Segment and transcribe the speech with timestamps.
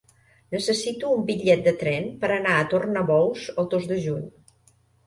[0.55, 4.27] Necessito un bitllet de tren per anar a Tornabous el dos de juny.